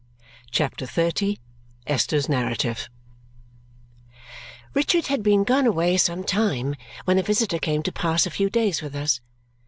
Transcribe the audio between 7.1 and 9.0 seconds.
a visitor came to pass a few days with